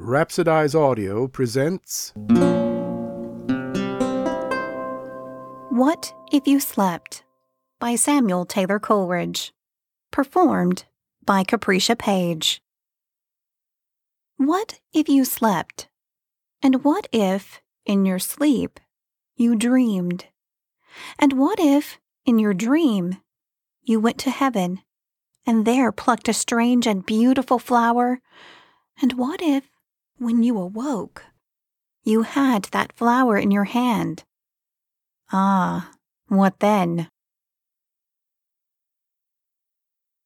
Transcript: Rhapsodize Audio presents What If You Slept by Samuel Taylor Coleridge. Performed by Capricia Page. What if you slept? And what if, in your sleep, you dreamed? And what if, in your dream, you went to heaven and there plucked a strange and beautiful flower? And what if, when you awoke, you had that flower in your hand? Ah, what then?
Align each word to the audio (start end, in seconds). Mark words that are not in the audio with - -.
Rhapsodize 0.00 0.74
Audio 0.74 1.28
presents 1.28 2.14
What 5.68 6.14
If 6.32 6.46
You 6.46 6.58
Slept 6.58 7.22
by 7.78 7.96
Samuel 7.96 8.46
Taylor 8.46 8.78
Coleridge. 8.78 9.52
Performed 10.10 10.86
by 11.22 11.44
Capricia 11.44 11.98
Page. 11.98 12.62
What 14.38 14.80
if 14.94 15.06
you 15.10 15.26
slept? 15.26 15.88
And 16.62 16.82
what 16.82 17.06
if, 17.12 17.60
in 17.84 18.06
your 18.06 18.18
sleep, 18.18 18.80
you 19.36 19.54
dreamed? 19.54 20.28
And 21.18 21.34
what 21.34 21.60
if, 21.60 21.98
in 22.24 22.38
your 22.38 22.54
dream, 22.54 23.18
you 23.82 24.00
went 24.00 24.16
to 24.20 24.30
heaven 24.30 24.80
and 25.46 25.66
there 25.66 25.92
plucked 25.92 26.30
a 26.30 26.32
strange 26.32 26.86
and 26.86 27.04
beautiful 27.04 27.58
flower? 27.58 28.22
And 29.02 29.12
what 29.12 29.42
if, 29.42 29.68
when 30.20 30.42
you 30.42 30.58
awoke, 30.58 31.24
you 32.04 32.22
had 32.22 32.64
that 32.64 32.92
flower 32.92 33.38
in 33.38 33.50
your 33.50 33.64
hand? 33.64 34.22
Ah, 35.32 35.92
what 36.28 36.60
then? 36.60 37.08